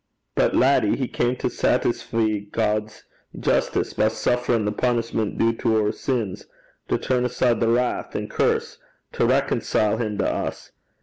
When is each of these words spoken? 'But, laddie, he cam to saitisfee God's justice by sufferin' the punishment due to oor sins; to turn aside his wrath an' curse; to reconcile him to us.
'But, 0.33 0.55
laddie, 0.55 0.95
he 0.95 1.07
cam 1.07 1.35
to 1.35 1.47
saitisfee 1.47 2.51
God's 2.51 3.03
justice 3.39 3.93
by 3.93 4.07
sufferin' 4.07 4.65
the 4.65 4.71
punishment 4.71 5.37
due 5.37 5.53
to 5.57 5.77
oor 5.77 5.91
sins; 5.91 6.47
to 6.87 6.97
turn 6.97 7.23
aside 7.23 7.57
his 7.61 7.67
wrath 7.69 8.15
an' 8.15 8.27
curse; 8.27 8.79
to 9.11 9.27
reconcile 9.27 9.97
him 9.97 10.17
to 10.17 10.27
us. 10.27 10.71